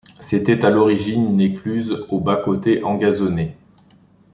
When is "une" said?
1.33-1.39